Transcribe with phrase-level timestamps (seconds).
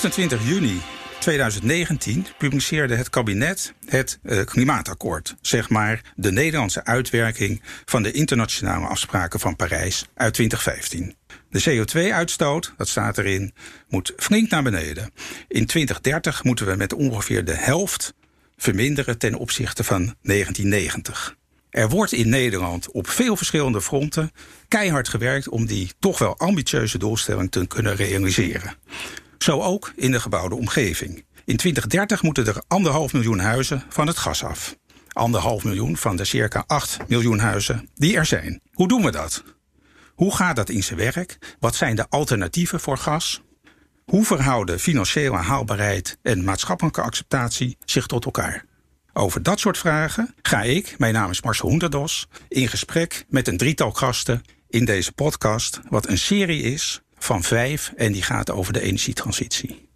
[0.00, 0.80] Op 28 juni
[1.18, 5.36] 2019 publiceerde het kabinet het uh, klimaatakkoord.
[5.40, 11.14] Zeg maar de Nederlandse uitwerking van de internationale afspraken van Parijs uit 2015.
[11.50, 13.54] De CO2-uitstoot, dat staat erin,
[13.88, 15.10] moet flink naar beneden.
[15.48, 18.14] In 2030 moeten we met ongeveer de helft
[18.56, 21.36] verminderen ten opzichte van 1990.
[21.70, 24.30] Er wordt in Nederland op veel verschillende fronten
[24.68, 28.74] keihard gewerkt om die toch wel ambitieuze doelstelling te kunnen realiseren.
[29.42, 31.24] Zo ook in de gebouwde omgeving.
[31.44, 34.76] In 2030 moeten er anderhalf miljoen huizen van het gas af.
[35.08, 38.60] Anderhalf miljoen van de circa 8 miljoen huizen die er zijn.
[38.72, 39.44] Hoe doen we dat?
[40.14, 41.56] Hoe gaat dat in zijn werk?
[41.58, 43.42] Wat zijn de alternatieven voor gas?
[44.04, 48.64] Hoe verhouden financiële haalbaarheid en maatschappelijke acceptatie zich tot elkaar?
[49.12, 53.56] Over dat soort vragen ga ik, mijn naam is Marcel Hoenderdos, in gesprek met een
[53.56, 58.72] drietal gasten in deze podcast, wat een serie is van vijf en die gaat over
[58.72, 59.88] de energietransitie.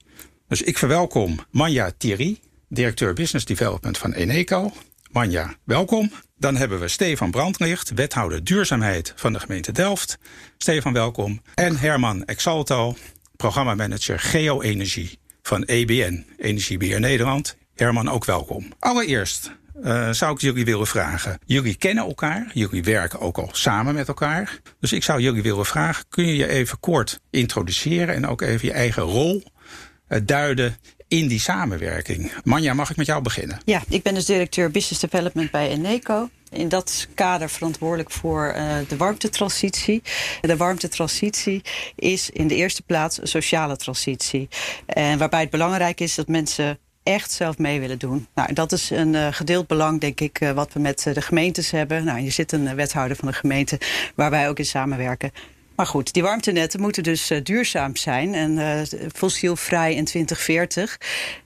[0.48, 4.72] Dus ik verwelkom Manja Thierry, directeur Business Development van Eneco.
[5.11, 6.11] Manja, welkom.
[6.36, 10.19] Dan hebben we Stefan Brandlicht, wethouder duurzaamheid van de gemeente Delft.
[10.58, 11.42] Stefan, welkom.
[11.55, 12.97] En Herman Exalto,
[13.36, 17.56] programmamanager Geo-energie van EBN, Energiebeheer Nederland.
[17.75, 18.72] Herman, ook welkom.
[18.78, 19.50] Allereerst
[19.83, 21.39] uh, zou ik jullie willen vragen.
[21.47, 24.61] Jullie kennen elkaar, jullie werken ook al samen met elkaar.
[24.80, 28.69] Dus ik zou jullie willen vragen, kun je je even kort introduceren en ook even
[28.69, 29.42] je eigen rol
[30.08, 30.77] uh, duiden
[31.08, 32.33] in die samenwerking?
[32.45, 33.61] Manja, mag ik met jou beginnen?
[33.64, 38.77] Ja, ik ben dus directeur Business Development bij Eneco in dat kader verantwoordelijk voor uh,
[38.89, 40.02] de warmtetransitie.
[40.41, 41.62] De warmtetransitie
[41.97, 44.48] is in de eerste plaats een sociale transitie.
[44.86, 48.27] En waarbij het belangrijk is dat mensen echt zelf mee willen doen.
[48.34, 51.23] Nou, dat is een uh, gedeeld belang, denk ik, uh, wat we met uh, de
[51.23, 52.05] gemeentes hebben.
[52.05, 53.78] Nou, je zit een wethouder van de gemeente
[54.14, 55.33] waar wij ook in samenwerken.
[55.77, 60.98] Maar goed, die warmtenetten moeten dus duurzaam zijn en fossielvrij in 2040.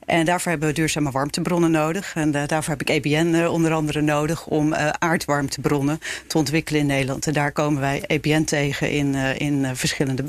[0.06, 2.14] En daarvoor hebben we duurzame warmtebronnen nodig.
[2.14, 7.26] En daarvoor heb ik EBN onder andere nodig om aardwarmtebronnen te ontwikkelen in Nederland.
[7.26, 10.24] En daar komen wij EBN tegen in, in verschillende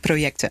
[0.00, 0.50] projecten.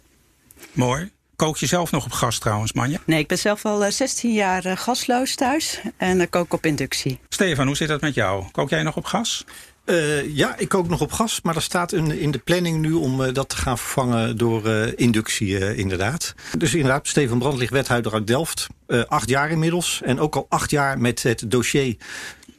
[0.72, 1.12] Mooi.
[1.41, 3.00] Kook je zelf nog op gas trouwens, Manja?
[3.06, 7.19] Nee, ik ben zelf al 16 jaar gasloos thuis en kook op inductie.
[7.29, 8.44] Stefan, hoe zit dat met jou?
[8.52, 9.46] Kook jij nog op gas?
[9.85, 12.94] Uh, ja, ik kook nog op gas, maar er staat in, in de planning nu
[12.94, 16.34] om uh, dat te gaan vervangen door uh, inductie, inderdaad.
[16.57, 18.68] Dus inderdaad, Steven Brandlicht, wethouder uit Delft.
[19.07, 21.96] acht jaar inmiddels en ook al acht jaar met het dossier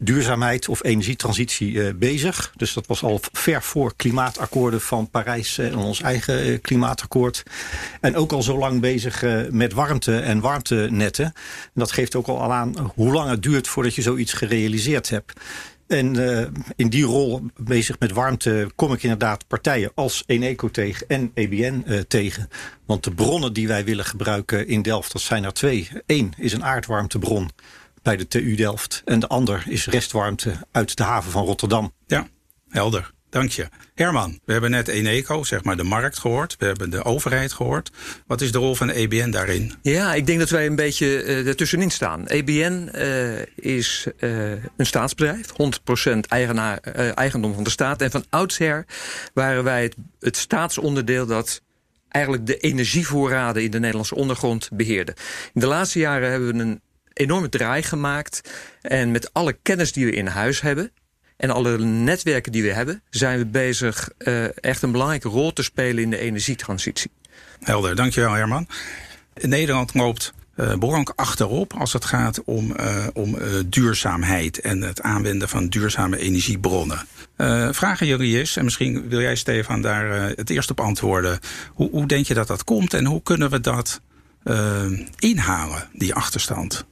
[0.04, 2.52] duurzaamheid of energietransitie uh, bezig.
[2.56, 7.42] Dus dat was al ver voor klimaatakkoorden van Parijs en ons eigen uh, klimaatakkoord.
[8.00, 11.24] En ook al zo lang bezig met warmte en warmtenetten.
[11.24, 11.32] En
[11.74, 15.32] dat geeft ook al aan hoe lang het duurt voordat je zoiets gerealiseerd hebt.
[15.86, 16.16] En
[16.76, 22.04] in die rol bezig met warmte kom ik inderdaad partijen als Eneco tegen en EBN
[22.08, 22.48] tegen.
[22.86, 25.88] Want de bronnen die wij willen gebruiken in Delft, dat zijn er twee.
[26.06, 27.50] Eén is een aardwarmtebron
[28.02, 29.02] bij de TU Delft.
[29.04, 31.92] En de ander is restwarmte uit de haven van Rotterdam.
[32.06, 32.28] Ja,
[32.68, 33.10] helder.
[33.32, 33.68] Dank je.
[33.94, 36.56] Herman, we hebben net Eneco, zeg maar de markt gehoord.
[36.58, 37.90] We hebben de overheid gehoord.
[38.26, 39.74] Wat is de rol van EBN daarin?
[39.82, 42.26] Ja, ik denk dat wij een beetje uh, ertussenin staan.
[42.26, 45.48] EBN uh, is uh, een staatsbedrijf,
[46.12, 46.78] 100% eigenaar,
[47.14, 48.02] eigendom van de staat.
[48.02, 48.86] En van oudsher
[49.34, 51.62] waren wij het, het staatsonderdeel dat
[52.08, 55.16] eigenlijk de energievoorraden in de Nederlandse ondergrond beheerde.
[55.52, 56.80] In de laatste jaren hebben we een
[57.12, 58.50] enorme draai gemaakt.
[58.82, 60.92] En met alle kennis die we in huis hebben
[61.42, 65.62] en alle netwerken die we hebben, zijn we bezig uh, echt een belangrijke rol te
[65.62, 67.10] spelen in de energietransitie.
[67.60, 68.66] Helder, dankjewel Herman.
[69.34, 75.68] Nederland loopt uh, achterop als het gaat om, uh, om duurzaamheid en het aanwenden van
[75.68, 77.06] duurzame energiebronnen.
[77.70, 81.38] vragen jullie eens, en misschien wil jij Stefan daar het eerst op antwoorden.
[81.72, 84.00] Hoe, hoe denk je dat dat komt en hoe kunnen we dat
[85.18, 86.84] inhalen, die achterstand?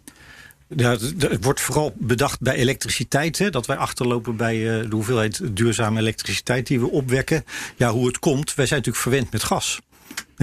[0.77, 3.39] Ja, het wordt vooral bedacht bij elektriciteit.
[3.39, 7.45] Hè, dat wij achterlopen bij uh, de hoeveelheid duurzame elektriciteit die we opwekken.
[7.77, 8.55] Ja, hoe het komt.
[8.55, 9.81] Wij zijn natuurlijk verwend met gas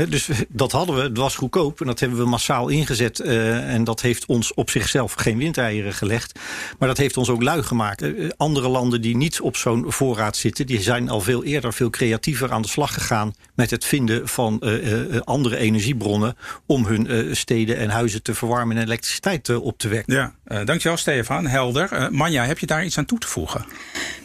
[0.05, 3.19] dus dat hadden we, het was goedkoop en dat hebben we massaal ingezet.
[3.19, 6.39] Uh, en dat heeft ons op zichzelf geen windeieren gelegd.
[6.79, 8.01] Maar dat heeft ons ook lui gemaakt.
[8.01, 11.89] Uh, andere landen die niet op zo'n voorraad zitten, die zijn al veel eerder, veel
[11.89, 17.77] creatiever aan de slag gegaan met het vinden van uh, andere energiebronnen om hun steden
[17.77, 20.13] en huizen te verwarmen en elektriciteit op te wekken.
[20.13, 21.47] Ja, dankjewel Stefan.
[21.47, 22.09] Helder.
[22.11, 23.65] Manja, heb je daar iets aan toe te voegen?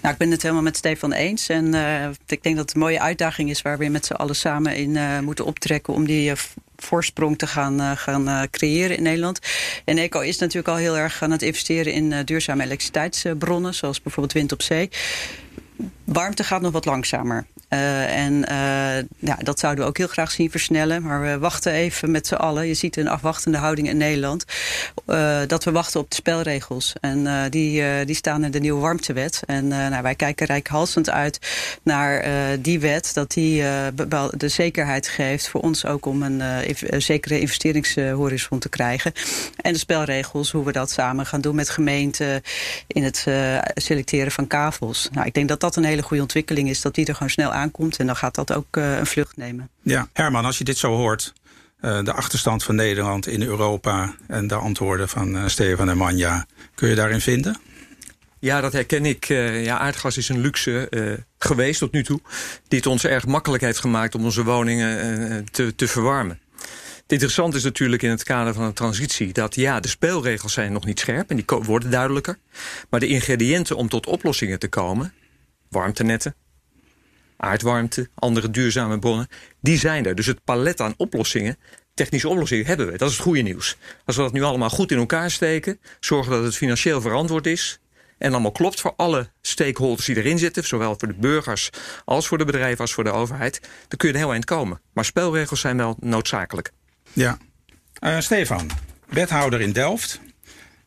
[0.02, 1.48] Nou, ik ben het helemaal met Stefan eens.
[1.48, 1.74] En
[2.26, 5.24] ik denk dat het een mooie uitdaging is waar we met z'n allen samen in
[5.24, 6.37] moeten optreden trekken om die eh,
[6.76, 9.38] voorsprong te gaan, uh, gaan uh, creëren in Nederland.
[9.85, 14.35] En ECO is natuurlijk al heel erg aan het investeren in duurzame elektriciteitsbronnen, zoals bijvoorbeeld
[14.35, 14.91] wind op zee.
[16.05, 17.47] Warmte gaat nog wat langzamer.
[17.72, 18.44] En
[19.19, 21.02] ja, dat zouden we ook heel graag zien versnellen.
[21.02, 22.66] Maar we wachten even met z'n allen.
[22.66, 24.44] Je ziet een afwachtende houding in Nederland.
[25.46, 26.92] dat we wachten op de spelregels.
[27.00, 29.42] En die, die staan in de nieuwe warmtewet.
[29.46, 31.38] En nou, wij kijken rijkhalsend uit
[31.82, 32.24] naar
[32.60, 33.10] die wet.
[33.14, 33.62] Dat die
[34.36, 36.42] de zekerheid geeft voor ons ook om een
[37.02, 39.12] zekere investeringshorizon te krijgen.
[39.56, 42.42] En de spelregels, hoe we dat samen gaan doen met gemeenten
[42.86, 43.26] in het
[43.74, 45.08] selecteren van kavels.
[45.12, 47.52] Nou, ik denk dat dat een hele goede ontwikkeling is, dat die er gewoon snel
[47.62, 47.97] aankomt.
[47.97, 49.69] En dan gaat dat ook uh, een vlucht nemen.
[49.82, 51.32] Ja, Herman, als je dit zo hoort,
[51.81, 56.88] uh, de achterstand van Nederland in Europa en de antwoorden van Stefan en Manja, kun
[56.88, 57.61] je daarin vinden?
[58.38, 59.25] Ja, dat herken ik.
[59.64, 60.88] ja, aardgas is een luxe
[61.38, 62.20] geweest tot nu toe.
[62.69, 66.41] Die het ons erg makkelijk heeft gemaakt om onze woningen te, te verwarmen.
[67.03, 69.32] Het interessante is natuurlijk in het kader van een transitie...
[69.32, 72.38] dat ja, de speelregels zijn nog niet scherp en die worden duidelijker.
[72.91, 75.12] Maar de ingrediënten om tot oplossingen te komen...
[75.69, 76.35] warmtenetten,
[77.43, 79.29] aardwarmte, andere duurzame bronnen...
[79.61, 80.15] die zijn er.
[80.15, 81.56] Dus het palet aan oplossingen
[81.94, 82.99] technische oplossingen hebben we.
[82.99, 83.77] Dat is het goede nieuws.
[84.05, 85.81] Als we dat nu allemaal goed in elkaar steken...
[86.00, 87.81] zorgen dat het financieel verantwoord is...
[88.19, 90.65] en allemaal klopt voor alle stakeholders die erin zitten...
[90.65, 91.71] zowel voor de burgers
[92.05, 93.61] als voor de bedrijven als voor de overheid...
[93.61, 94.81] dan kun je er heel eind komen.
[94.93, 96.73] Maar spelregels zijn wel noodzakelijk.
[97.12, 97.39] Ja.
[98.05, 98.71] Uh, Stefan,
[99.09, 100.21] wethouder in Delft.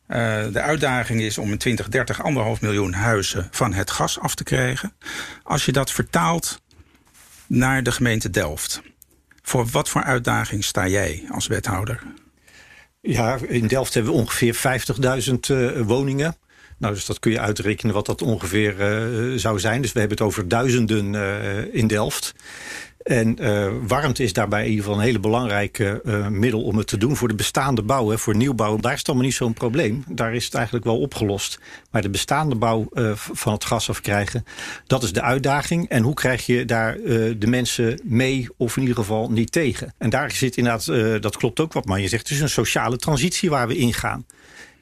[0.08, 0.16] Uh,
[0.52, 4.92] de uitdaging is om in 2030 anderhalf miljoen huizen van het gas af te krijgen.
[5.42, 6.60] Als je dat vertaalt
[7.46, 8.82] naar de gemeente Delft.
[9.42, 12.02] Voor wat voor uitdaging sta jij als wethouder?
[13.00, 14.80] Ja, in Delft hebben we ongeveer
[15.28, 16.36] 50.000 uh, woningen.
[16.78, 18.74] Nou, dus dat kun je uitrekenen wat dat ongeveer
[19.32, 19.82] uh, zou zijn.
[19.82, 21.14] Dus we hebben het over duizenden
[21.72, 22.34] in Delft.
[23.06, 26.86] En uh, warmte is daarbij in ieder geval een hele belangrijke uh, middel om het
[26.86, 28.08] te doen voor de bestaande bouw.
[28.08, 30.04] Hè, voor nieuwbouw, daar is het allemaal niet zo'n probleem.
[30.08, 31.58] Daar is het eigenlijk wel opgelost.
[31.90, 34.44] Maar de bestaande bouw uh, van het gas afkrijgen,
[34.86, 35.88] dat is de uitdaging.
[35.88, 36.96] En hoe krijg je daar
[37.38, 39.94] de mensen mee of in ieder geval niet tegen?
[39.98, 42.96] En daar zit inderdaad, dat klopt ook wat maar je zegt, het is een sociale
[42.96, 44.26] transitie waar we ingaan.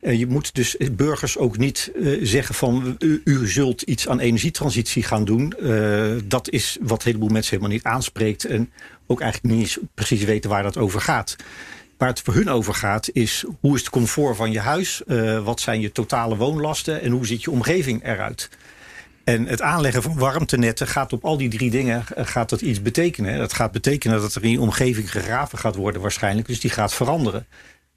[0.04, 4.20] Uh, je moet dus burgers ook niet uh, zeggen van u, u, zult iets aan
[4.20, 5.54] energietransitie gaan doen.
[5.60, 8.44] Uh, dat is wat een heleboel mensen helemaal niet aanspreekt.
[8.44, 8.72] En
[9.06, 11.36] ook eigenlijk niet precies weten waar dat over gaat.
[11.98, 15.02] Waar het voor hun over gaat is hoe is het comfort van je huis?
[15.44, 17.00] wat zijn je totale woonlasten?
[17.00, 18.48] En hoe ziet je omgeving eruit?
[19.24, 23.38] En het aanleggen van warmtenetten gaat op al die drie dingen gaat dat iets betekenen.
[23.38, 26.46] Dat gaat betekenen dat er in je omgeving gegraven gaat worden waarschijnlijk.
[26.46, 27.46] Dus die gaat veranderen.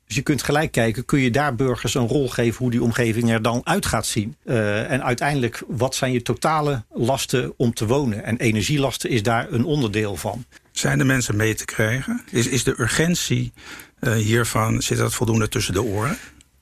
[0.08, 3.32] Dus je kunt gelijk kijken, kun je daar burgers een rol geven hoe die omgeving
[3.32, 4.36] er dan uit gaat zien.
[4.46, 8.24] Uh, en uiteindelijk, wat zijn je totale lasten om te wonen?
[8.24, 10.46] En energielasten is daar een onderdeel van.
[10.72, 12.24] Zijn de mensen mee te krijgen?
[12.32, 13.54] Is, is de urgentie
[14.00, 16.18] uh, hiervan, zit dat voldoende tussen de oren?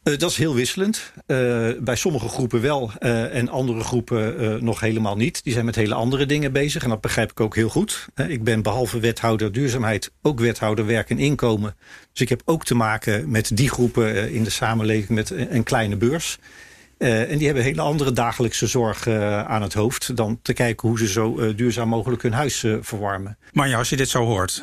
[0.05, 1.11] Uh, dat is heel wisselend.
[1.27, 5.43] Uh, bij sommige groepen wel uh, en andere groepen nog helemaal niet.
[5.43, 8.07] Die zijn met hele andere dingen bezig en dat begrijp ik ook heel goed.
[8.27, 11.75] ik ben behalve wethouder duurzaamheid ook wethouder werk en inkomen.
[12.11, 15.95] Dus ik heb ook te maken met die groepen in de samenleving met een kleine
[15.95, 16.37] beurs.
[16.97, 19.07] en die hebben hele andere dagelijkse zorg
[19.47, 20.15] aan het hoofd...
[20.15, 23.37] dan te kijken hoe ze zo duurzaam mogelijk hun huis verwarmen.
[23.53, 24.61] Maar ja, als je dit zo hoort,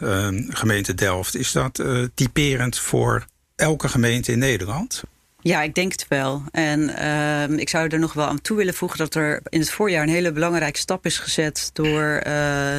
[0.49, 1.37] gemeente Delft...
[1.37, 1.85] is dat
[2.15, 5.03] typerend voor elke gemeente in Nederland?
[5.43, 6.43] Ja, ik denk het wel.
[6.51, 9.71] En uh, ik zou er nog wel aan toe willen voegen dat er in het
[9.71, 12.77] voorjaar een hele belangrijke stap is gezet door uh,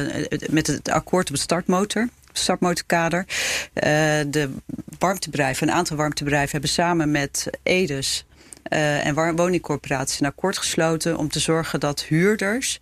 [0.50, 3.24] met het akkoord op het startmotor startmotorkader.
[3.28, 3.82] Uh,
[4.26, 4.50] de
[4.98, 8.24] warmtebedrijven, een aantal warmtebedrijven hebben samen met Edes
[8.72, 12.80] uh, en woningcorporaties een akkoord gesloten om te zorgen dat huurders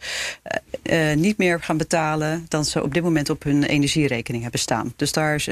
[0.85, 4.61] uh, uh, niet meer gaan betalen dan ze op dit moment op hun energierekening hebben
[4.61, 4.93] staan.
[4.97, 5.49] Dus daar is,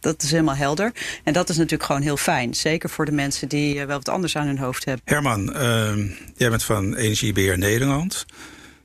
[0.00, 0.92] dat is helemaal helder.
[1.24, 2.54] En dat is natuurlijk gewoon heel fijn.
[2.54, 5.02] Zeker voor de mensen die wel wat anders aan hun hoofd hebben.
[5.04, 8.26] Herman, ehm, jij bent van Energiebeheer Nederland.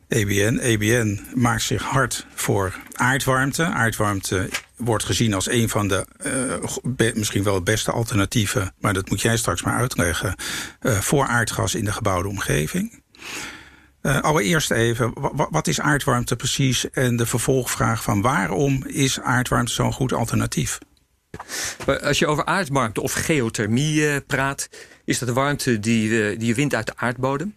[0.08, 0.58] EBN.
[0.58, 3.64] EBN maakt zich hard voor aardwarmte.
[3.64, 6.06] Aardwarmte wordt gezien als een van de
[6.98, 10.36] uh, misschien wel het beste alternatieven, maar dat moet jij straks maar uitleggen,
[10.82, 13.02] uh, voor aardgas in de gebouwde omgeving.
[14.02, 15.14] Uh, allereerst even,
[15.50, 16.90] wat is aardwarmte precies?
[16.90, 20.78] En de vervolgvraag van waarom is aardwarmte zo'n goed alternatief?
[22.02, 24.70] Als je over aardwarmte of geothermie praat,
[25.06, 27.56] is dat de warmte die, die je wint uit de aardbodem.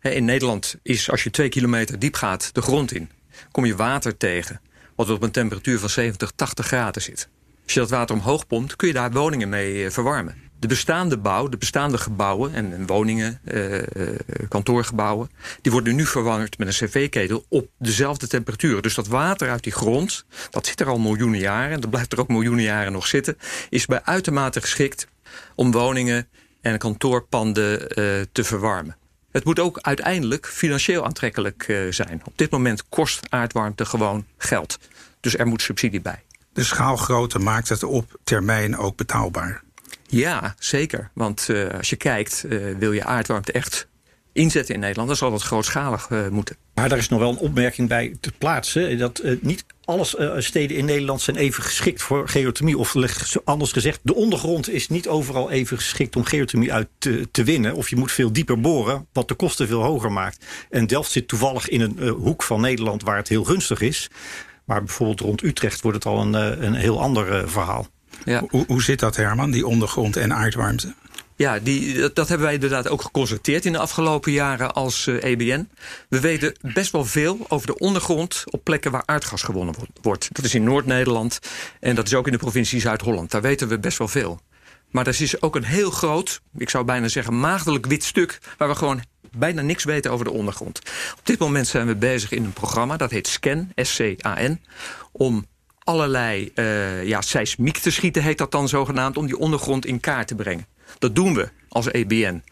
[0.00, 3.10] In Nederland is als je twee kilometer diep gaat de grond in,
[3.50, 4.60] kom je water tegen
[5.06, 7.28] wat op een temperatuur van 70, 80 graden zit.
[7.64, 10.34] Als je dat water omhoog pompt, kun je daar woningen mee eh, verwarmen.
[10.58, 14.16] De bestaande bouw, de bestaande gebouwen en, woningen, eh, eh,
[14.48, 15.30] kantoorgebouwen...
[15.62, 18.82] die worden nu verwarmd met een cv-ketel op dezelfde temperatuur.
[18.82, 21.72] Dus dat water uit die grond, dat zit er al miljoenen jaren...
[21.72, 23.36] en dat blijft er ook miljoenen jaren nog zitten...
[23.68, 25.06] is bij uitermate geschikt
[25.54, 26.28] om woningen
[26.60, 28.96] en kantoorpanden uh, te verwarmen.
[29.30, 32.22] Het moet ook uiteindelijk financieel aantrekkelijk zijn.
[32.24, 34.78] Op dit moment kost aardwarmte gewoon geld.
[35.20, 36.22] Dus er moet subsidie bij.
[36.52, 39.62] De schaalgrootte maakt het op termijn ook betaalbaar.
[40.06, 41.10] Ja, zeker.
[41.14, 42.44] Want als je kijkt,
[42.78, 43.88] wil je aardwarmte echt
[44.32, 46.56] inzetten in Nederland, dan zal dat grootschalig uh, moeten.
[46.74, 48.98] Maar daar is nog wel een opmerking bij te plaatsen.
[48.98, 52.78] Dat uh, niet alle uh, steden in Nederland zijn even geschikt voor geothermie.
[52.78, 52.94] Of
[53.44, 57.74] anders gezegd, de ondergrond is niet overal even geschikt om geothermie uit te, te, winnen.
[57.74, 60.44] Of je moet veel dieper boren, wat de kosten veel hoger maakt.
[60.70, 64.10] En Delft zit toevallig in een hoek van Nederland waar het heel gunstig is.
[64.64, 67.86] Maar bijvoorbeeld rond Utrecht wordt het al een, een heel ander verhaal.
[68.24, 68.44] Ja.
[68.48, 70.94] Hoe, hoe zit dat, Herman, die ondergrond en aardwarmte?
[71.40, 75.30] Ja, die, dat, hebben wij inderdaad ook geconstateerd in de afgelopen jaren als uh, eh,
[75.30, 75.68] EBN.
[76.08, 80.28] We weten best wel veel over de ondergrond op plekken waar aardgas gewonnen wordt.
[80.32, 81.38] Dat is in Noord-Nederland
[81.80, 83.30] en dat is ook in de provincie Zuid-Holland.
[83.30, 84.40] Daar weten we best wel veel.
[84.90, 88.38] Maar er is ook een heel groot, ik zou bijna zeggen maagdelijk wit stuk...
[88.56, 89.02] waar we gewoon
[89.36, 90.78] bijna niks weten over de ondergrond.
[91.18, 94.60] Op dit moment zijn we bezig in een programma, dat heet SCAN, S-C-A-N...
[95.12, 95.46] om
[95.78, 99.16] allerlei uh, ja, seismiek te schieten, heet dat dan zogenaamd...
[99.16, 100.66] om die ondergrond in kaart te brengen.
[101.00, 102.42] Dat doen we als EBN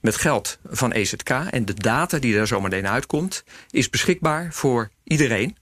[0.00, 1.30] met geld van EZK.
[1.30, 3.44] En de data die daar zometeen uitkomt...
[3.70, 5.56] is beschikbaar voor iedereen.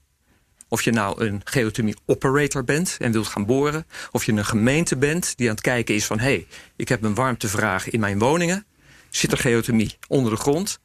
[0.67, 3.85] Of je nou een geothermie operator bent en wilt gaan boren...
[4.11, 6.19] of je een gemeente bent die aan het kijken is van...
[6.19, 8.65] hé, hey, ik heb een warmtevraag in mijn woningen.
[9.09, 10.79] Zit er geothermie onder de grond?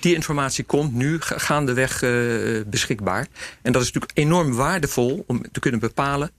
[0.00, 3.26] Die informatie komt nu gaandeweg uh, beschikbaar.
[3.62, 6.30] En dat is natuurlijk enorm waardevol om te kunnen bepalen...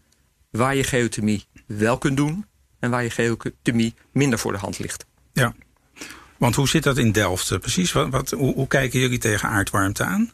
[0.50, 2.46] waar je geothermie wel kunt doen
[2.84, 5.06] en waar je geothermie minder voor de hand ligt.
[5.34, 5.54] Ja,
[6.44, 7.92] want hoe zit dat in Delft eh, precies?
[7.92, 10.32] Wat, wat hoe, hoe, kijken jullie tegen aardwarmte aan?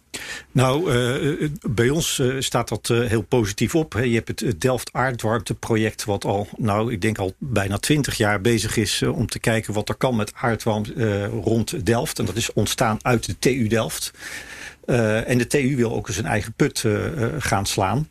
[0.52, 3.94] Nou, uh, bij ons uh, staat dat heel positief op.
[3.94, 6.06] Je hebt het Delft aardwarmteproject...
[6.06, 9.02] wat al, nou, ik denk al bijna twintig jaar bezig is...
[9.04, 12.20] om te kijken wat er kan met aardwarmte rond Delft.
[12.20, 14.12] En dat is ontstaan uit de TU Delft.
[15.26, 16.86] en de TU wil ook eens een eigen put
[17.40, 18.08] gaan slaan.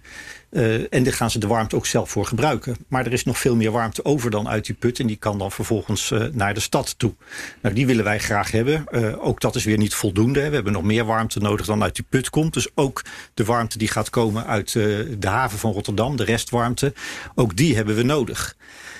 [0.50, 2.76] Uh, en daar gaan ze de warmte ook zelf voor gebruiken.
[2.88, 4.98] Maar er is nog veel meer warmte over dan uit die put.
[5.00, 7.14] En die kan dan vervolgens uh, naar de stad toe.
[7.62, 8.84] Nou, die willen wij graag hebben.
[8.90, 10.48] Uh, ook dat is weer niet voldoende.
[10.48, 12.54] We hebben nog meer warmte nodig dan uit die put komt.
[12.54, 16.92] Dus ook de warmte die gaat komen uit de haven van Rotterdam, de restwarmte.
[17.34, 18.56] Ook die hebben we nodig.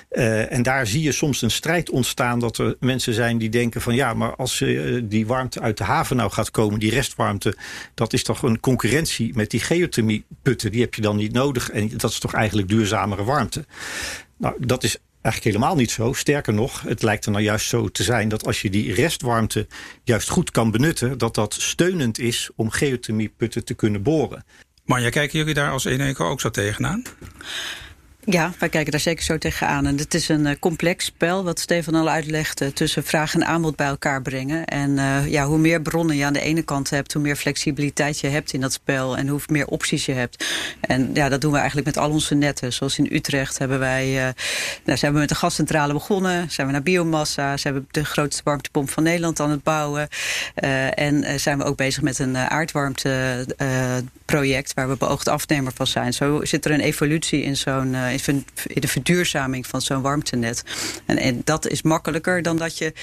[0.09, 3.81] Uh, en daar zie je soms een strijd ontstaan dat er mensen zijn die denken
[3.81, 7.57] van ja, maar als uh, die warmte uit de haven nou gaat komen, die restwarmte,
[7.93, 10.71] dat is toch een concurrentie met die geothermieputten.
[10.71, 13.65] Die heb je dan niet nodig en dat is toch eigenlijk duurzamere warmte.
[14.37, 16.13] Nou, dat is eigenlijk helemaal niet zo.
[16.13, 19.67] Sterker nog, het lijkt er nou juist zo te zijn dat als je die restwarmte
[20.03, 24.45] juist goed kan benutten, dat dat steunend is om geothermieputten te kunnen boren.
[24.85, 27.03] Maar kijken jullie daar als Eneco ook zo tegenaan?
[28.25, 29.85] Ja, wij kijken daar zeker zo tegenaan.
[29.85, 33.75] En het is een uh, complex spel, wat Stefan al uitlegde, tussen vraag en aanbod
[33.75, 34.65] bij elkaar brengen.
[34.65, 38.19] En uh, ja, hoe meer bronnen je aan de ene kant hebt, hoe meer flexibiliteit
[38.19, 40.45] je hebt in dat spel en hoe meer opties je hebt.
[40.81, 42.73] En ja, dat doen we eigenlijk met al onze netten.
[42.73, 44.33] Zoals in Utrecht hebben wij,
[44.83, 48.41] nou, zijn we met de gascentrale begonnen, zijn we naar biomassa, zijn we de grootste
[48.43, 50.07] warmtepomp van Nederland aan het bouwen.
[50.93, 56.13] en zijn we ook bezig met een aardwarmteproject waar we beoogd afnemer van zijn.
[56.13, 57.95] Zo zit er een evolutie in zo'n
[58.27, 60.63] in de verduurzaming van zo'n warmtenet.
[61.05, 62.93] En, en, dat is makkelijker dan dat je uh,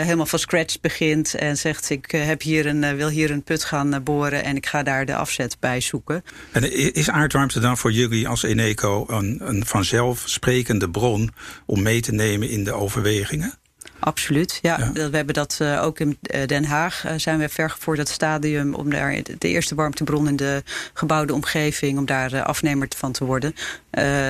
[0.00, 3.42] helemaal van scratch begint en zegt ik uh, heb hier een, uh, wil hier een
[3.42, 6.24] put gaan boren en ik ga daar de afzet bij zoeken.
[6.52, 11.30] En is aardwarmte dan voor jullie als Eneco een, een vanzelfsprekende bron
[11.66, 13.60] om mee te nemen in de overwegingen?
[14.04, 14.92] Absoluut, ja.
[14.92, 17.04] We hebben dat uh, ook in eh, Den Haag.
[17.06, 21.34] Uh, zijn we ver voor dat stadium om daar de eerste warmtebron in de gebouwde
[21.34, 23.54] omgeving, om daar afnemer van te worden.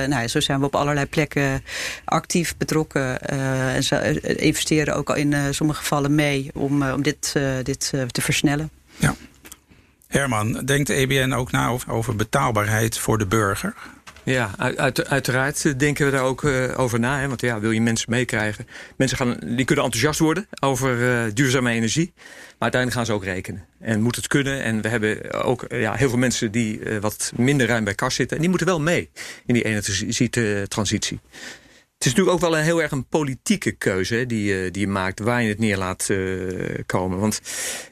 [0.07, 1.63] nou, zo zijn we op allerlei plekken
[2.05, 3.21] actief betrokken.
[3.73, 8.69] en ze investeren ook in sommige gevallen mee om, om dit, dit te versnellen.
[8.97, 9.15] Ja.
[10.07, 13.73] Herman, denkt de EBN ook na over betaalbaarheid voor de burger?
[14.23, 17.19] Ja, uit, uiteraard denken we daar ook uh, over na.
[17.19, 17.27] Hè?
[17.27, 18.67] Want ja, wil je mensen meekrijgen?
[18.95, 22.13] Mensen gaan, die kunnen enthousiast worden over uh, duurzame energie.
[22.15, 23.65] Maar uiteindelijk gaan ze ook rekenen.
[23.79, 24.63] En moet het kunnen.
[24.63, 28.15] En we hebben ook uh, ja, heel veel mensen die wat minder ruim bij kas
[28.15, 28.35] zitten.
[28.35, 29.09] En die moeten wel mee
[29.45, 31.19] in die energietransitie.
[32.03, 35.19] Het is natuurlijk ook wel een heel erg een politieke keuze die, die je maakt
[35.19, 37.19] waar je het neer laat uh, komen.
[37.19, 37.41] Want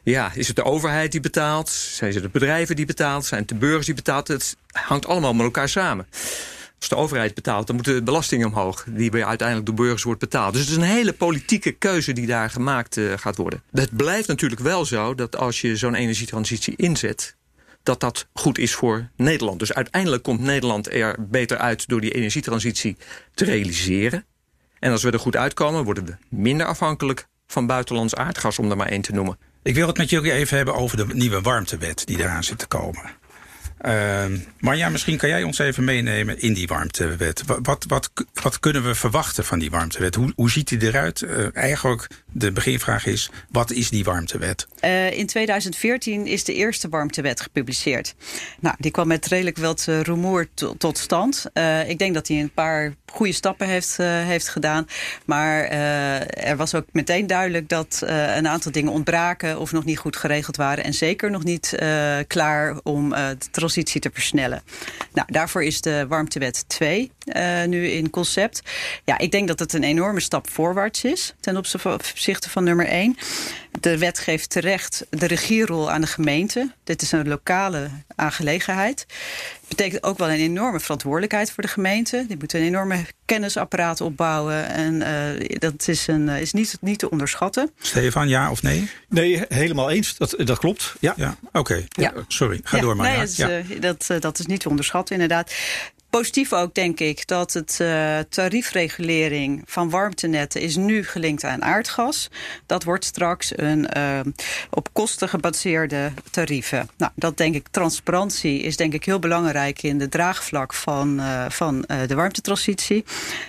[0.03, 1.69] ja, is het de overheid die betaalt?
[1.69, 3.25] Zijn het de bedrijven die betaalt?
[3.25, 4.27] Zijn het de burgers die betaalt?
[4.27, 6.07] Het hangt allemaal met elkaar samen.
[6.79, 8.85] Als de overheid betaalt, dan moeten de belastingen omhoog.
[8.87, 10.53] Die uiteindelijk door burgers wordt betaald.
[10.53, 13.63] Dus het is een hele politieke keuze die daar gemaakt uh, gaat worden.
[13.71, 17.35] Het blijft natuurlijk wel zo dat als je zo'n energietransitie inzet
[17.83, 19.59] dat dat goed is voor Nederland.
[19.59, 22.97] Dus uiteindelijk komt Nederland er beter uit door die energietransitie
[23.33, 24.25] te realiseren.
[24.79, 28.77] En als we er goed uitkomen, worden we minder afhankelijk van buitenlands aardgas, om er
[28.77, 29.37] maar één te noemen.
[29.63, 32.67] Ik wil het met jullie even hebben over de nieuwe warmtewet die eraan zit te
[32.67, 33.19] komen.
[33.85, 34.25] Uh,
[34.59, 37.43] Marja, misschien kan jij ons even meenemen in die warmtewet.
[37.45, 40.15] Wat, wat, wat, kunnen we verwachten van die warmtewet?
[40.15, 41.21] Hoe, hoe ziet die eruit?
[41.21, 44.67] Uh, eigenlijk de beginvraag is, wat is die warmtewet?
[44.83, 48.15] Uh, in 2014 is de eerste warmtewet gepubliceerd.
[48.59, 50.47] Nou, die kwam met redelijk wat uh, rumoer
[50.77, 51.45] tot stand.
[51.87, 54.87] ik denk dat hij een paar goede stappen heeft, heeft gedaan.
[55.25, 59.59] Maar er was ook meteen duidelijk dat een aantal dingen ontbraken...
[59.59, 60.83] of nog niet goed geregeld waren.
[60.83, 61.75] En zeker nog niet
[62.27, 63.37] klaar om de
[63.71, 64.61] transitie te versnellen.
[65.13, 68.61] Nou, daarvoor is de warmtewet 2 uh, nu in concept.
[69.05, 73.17] Ja, ik denk dat het een enorme stap voorwaarts is ten opzichte van nummer 1.
[73.81, 76.71] De wet geeft terecht de regierol aan de gemeente.
[76.83, 79.05] Dit is een lokale aangelegenheid.
[79.67, 82.25] Betekent ook wel een enorme verantwoordelijkheid voor de gemeente.
[82.27, 84.69] Die moeten een enorme kennisapparaat opbouwen.
[84.69, 84.93] En
[85.41, 87.71] uh, dat is, een, is niet, niet te onderschatten.
[87.79, 88.89] Stefan, ja of nee?
[89.09, 90.17] Nee, helemaal eens.
[90.17, 90.95] Dat, dat klopt.
[90.99, 91.59] Ja, ja oké.
[91.59, 91.85] Okay.
[91.87, 92.13] Ja.
[92.27, 93.09] Sorry, ga ja, door maar.
[93.09, 93.49] Nee, dat, is, ja.
[93.49, 95.53] uh, dat, uh, dat is niet te onderschatten inderdaad.
[96.11, 102.29] Positief ook, denk ik, dat het uh, tariefregulering van warmtenetten is nu gelinkt aan aardgas.
[102.65, 104.19] Dat wordt straks een uh,
[104.69, 106.89] op kosten gebaseerde tarieven.
[106.97, 111.45] Nou, dat denk ik, transparantie is denk ik heel belangrijk in de draagvlak van, uh,
[111.49, 113.03] van de warmtetransitie.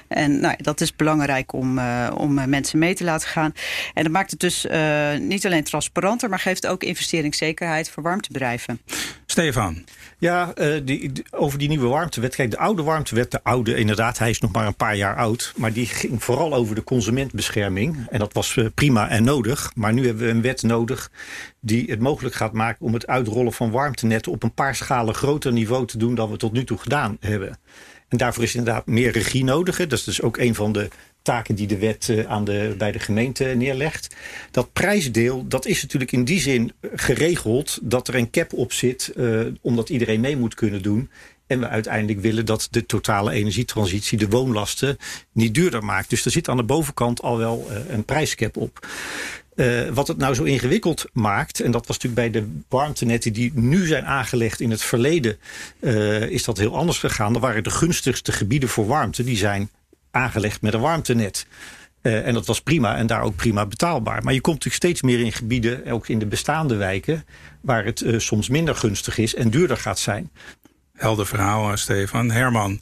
[0.08, 1.80] En nou, dat is belangrijk om,
[2.16, 3.52] om mensen mee te laten gaan.
[3.94, 4.66] En dat maakt het dus
[5.18, 8.80] niet alleen transparanter, maar geeft ook investeringszekerheid voor warmtebedrijven.
[9.32, 9.84] Stefan.
[10.18, 10.52] Ja,
[10.84, 12.34] die, over die nieuwe warmtewet.
[12.34, 15.52] Kijk, de oude warmtewet, de oude inderdaad, hij is nog maar een paar jaar oud.
[15.56, 18.06] Maar die ging vooral over de consumentbescherming.
[18.10, 19.72] En dat was prima en nodig.
[19.74, 21.10] Maar nu hebben we een wet nodig
[21.60, 22.86] die het mogelijk gaat maken...
[22.86, 26.14] om het uitrollen van warmtenetten op een paar schalen groter niveau te doen...
[26.14, 27.58] dan we tot nu toe gedaan hebben.
[28.08, 29.76] En daarvoor is inderdaad meer regie nodig.
[29.76, 30.88] Dat is dus ook een van de
[31.22, 34.16] taken die de wet aan de, bij de gemeente neerlegt.
[34.50, 37.78] Dat prijsdeel, dat is natuurlijk in die zin geregeld...
[37.82, 41.10] dat er een cap op zit, uh, omdat iedereen mee moet kunnen doen...
[41.46, 44.96] En we uiteindelijk willen dat de totale energietransitie de woonlasten
[45.32, 46.10] niet duurder maakt.
[46.10, 48.86] Dus er zit aan de bovenkant al wel uh, een prijscap op.
[49.92, 53.86] Wat het nou zo ingewikkeld maakt, en dat was natuurlijk bij de warmtenetten die nu
[53.86, 55.38] zijn aangelegd in het verleden,
[56.30, 57.34] is dat heel anders gegaan.
[57.34, 59.70] Er waren de gunstigste gebieden voor warmte, die zijn
[60.12, 61.46] aangelegd met een warmtenet.
[62.02, 64.22] Uh, en dat was prima en daar ook prima betaalbaar.
[64.22, 67.24] Maar je komt natuurlijk steeds meer in gebieden, ook in de bestaande wijken,
[67.60, 70.30] waar het uh, soms minder gunstig is en duurder gaat zijn.
[70.92, 72.30] Helder verhaal, Stefan.
[72.30, 72.80] Herman,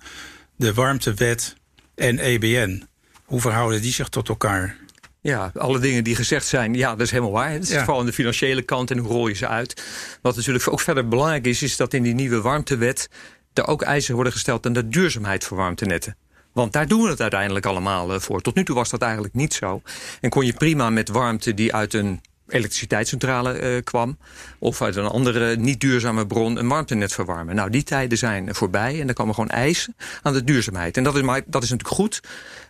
[0.56, 1.56] de warmtewet
[1.94, 2.88] en EBN,
[3.24, 4.76] hoe verhouden die zich tot elkaar?
[5.20, 7.50] Ja, alle dingen die gezegd zijn, ja, dat is helemaal waar.
[7.50, 7.78] Het is ja.
[7.78, 9.82] vooral aan de financiële kant en hoe rol je ze uit.
[10.22, 13.10] Wat natuurlijk ook verder belangrijk is, is dat in die nieuwe warmtewet
[13.52, 16.16] er ook eisen worden gesteld aan de duurzaamheid voor warmtenetten.
[16.52, 18.40] Want daar doen we het uiteindelijk allemaal voor.
[18.40, 19.82] Tot nu toe was dat eigenlijk niet zo.
[20.20, 24.18] En kon je prima met warmte die uit een elektriciteitscentrale uh, kwam...
[24.58, 27.54] of uit een andere niet duurzame bron een warmtenet verwarmen.
[27.54, 30.96] Nou, die tijden zijn voorbij en er komen gewoon eisen aan de duurzaamheid.
[30.96, 32.20] En dat is, maar, dat is natuurlijk goed,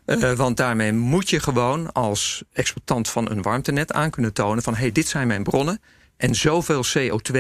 [0.07, 4.63] uh, want daarmee moet je gewoon als exploitant van een warmtenet aan kunnen tonen...
[4.63, 5.81] van hey, dit zijn mijn bronnen
[6.17, 7.39] en zoveel CO2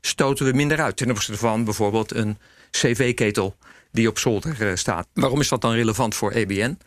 [0.00, 0.96] stoten we minder uit...
[0.96, 2.38] ten opzichte van bijvoorbeeld een
[2.70, 3.56] cv-ketel
[3.94, 5.06] die op zolder uh, staat.
[5.12, 6.78] Waarom is dat dan relevant voor EBN?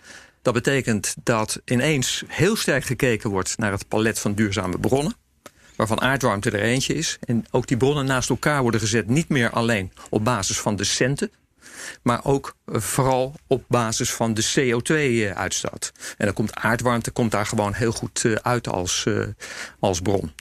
[0.42, 5.16] Dat betekent dat ineens heel sterk gekeken wordt naar het palet van duurzame bronnen.
[5.76, 7.18] Waarvan aardwarmte er eentje is.
[7.26, 10.84] En ook die bronnen naast elkaar worden gezet niet meer alleen op basis van de
[10.84, 11.32] centen.
[12.02, 15.92] Maar ook vooral op basis van de CO2-uitstoot.
[16.18, 19.06] En dan komt aardwarmte komt daar gewoon heel goed uit als,
[19.80, 20.32] als bron.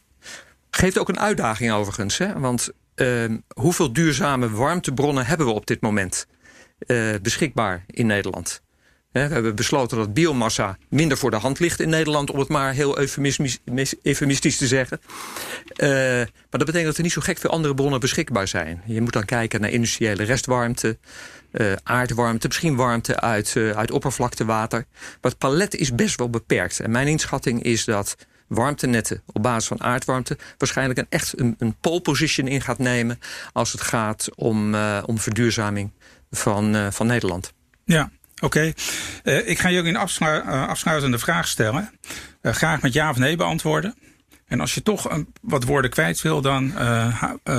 [0.71, 2.19] Geeft ook een uitdaging overigens.
[2.19, 2.39] Hè?
[2.39, 3.25] Want uh,
[3.55, 6.27] hoeveel duurzame warmtebronnen hebben we op dit moment
[6.87, 8.65] uh, beschikbaar in Nederland?
[9.17, 12.31] We hebben besloten dat biomassa minder voor de hand ligt in Nederland...
[12.31, 12.99] om het maar heel
[14.03, 15.01] eufemistisch te zeggen.
[15.77, 18.83] Uh, maar dat betekent dat er niet zo gek veel andere bronnen beschikbaar zijn.
[18.87, 20.99] Je moet dan kijken naar industriële restwarmte,
[21.53, 22.47] uh, aardwarmte...
[22.47, 24.87] misschien warmte uit, uit oppervlaktewater.
[25.01, 26.81] Maar het palet is best wel beperkt.
[26.81, 30.39] En mijn inschatting is dat warmtenetten op basis van aardwarmte...
[30.59, 33.19] waarschijnlijk een, echt een, een pole position in gaat nemen...
[33.53, 35.91] als het gaat om, om verduurzaming
[36.31, 37.53] van, van Nederland.
[37.85, 38.11] Ja,
[38.43, 38.73] Oké,
[39.25, 41.91] uh, ik ga jullie een afslu uh, afsluitende vraag stellen.
[42.43, 43.95] Graag met ja of nee beantwoorden.
[44.47, 46.73] En als je toch een, wat woorden kwijt wil, dan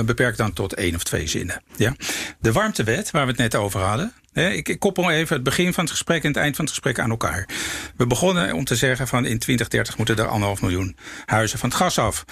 [0.04, 1.62] beperk dan tot één of twee zinnen.
[1.76, 1.94] Ja?
[2.40, 4.12] De warmtewet, waar we het net over hadden.
[4.32, 6.74] Hè, ik, ik, koppel even het begin van het gesprek en het eind van het
[6.74, 7.48] gesprek aan elkaar.
[7.96, 11.78] We begonnen om te zeggen van in 2030 moeten er anderhalf miljoen huizen van het
[11.78, 12.24] gas af.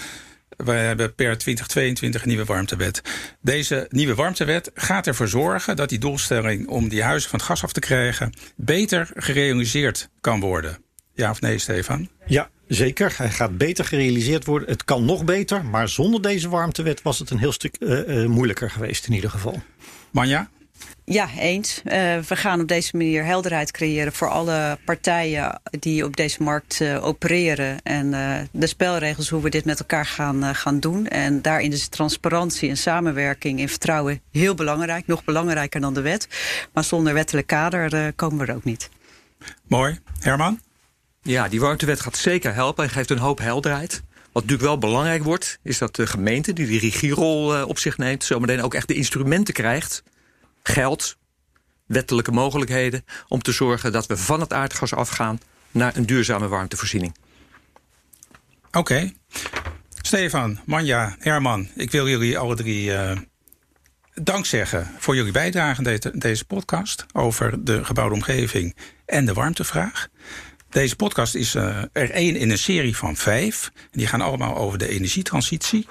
[0.48, 3.02] We hebben per 2022 een nieuwe warmtewet.
[3.40, 7.62] Deze nieuwe warmtewet gaat ervoor zorgen dat die doelstelling om die huizen van het gas
[7.62, 10.78] af te krijgen beter gerealiseerd kan worden.
[11.14, 12.08] Ja of nee, Stefan?
[12.26, 14.68] Ja, Zeker, hij gaat beter gerealiseerd worden.
[14.68, 18.28] Het kan nog beter, maar zonder deze warmtewet was het een heel stuk uh, uh,
[18.28, 19.62] moeilijker geweest in ieder geval.
[20.10, 20.48] Manja?
[21.08, 21.80] Ja, eens.
[21.84, 26.80] Uh, we gaan op deze manier helderheid creëren voor alle partijen die op deze markt
[26.80, 27.82] uh, opereren.
[27.82, 31.06] En uh, de spelregels, hoe we dit met elkaar gaan, gaan doen.
[31.06, 35.06] En daarin is transparantie en samenwerking en vertrouwen heel belangrijk.
[35.06, 36.28] Nog belangrijker dan de wet.
[36.72, 38.88] Maar zonder wettelijk kader komen we er ook niet.
[39.68, 39.98] Mooi.
[40.20, 40.60] Herman?
[41.22, 44.02] Ja, die warmtewet gaat zeker helpen en geeft een hoop helderheid.
[44.32, 48.24] Wat natuurlijk wel belangrijk wordt, is dat de gemeente die die regierol op zich neemt,
[48.24, 50.02] zometeen ook echt de instrumenten krijgt
[50.66, 51.16] geld,
[51.86, 55.38] wettelijke mogelijkheden om te zorgen dat we van het aardgas afgaan
[55.70, 57.16] naar een duurzame warmtevoorziening.
[58.70, 59.12] Oké.
[60.00, 63.12] Stefan, Manja, Herman, ik wil jullie alle drie uh,
[64.14, 68.76] dank zeggen voor jullie bijdrage aan deze podcast over de gebouwde omgeving
[69.06, 70.08] en de warmtevraag.
[70.70, 73.70] Deze podcast is uh, er één in een serie van vijf.
[73.90, 75.86] Die gaan allemaal over de energietransitie.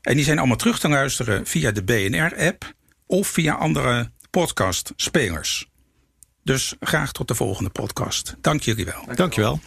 [0.00, 2.74] En die zijn allemaal terug te luisteren via de BNR-app
[3.12, 5.66] of via andere podcastspelers.
[6.42, 8.34] Dus graag tot de volgende podcast.
[8.40, 9.14] Dank jullie wel.
[9.14, 9.60] Dank je wel.